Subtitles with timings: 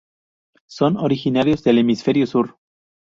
[0.65, 2.57] Son originarios del hemisferio sur.